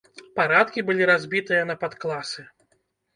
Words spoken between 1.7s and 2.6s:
на падкласы.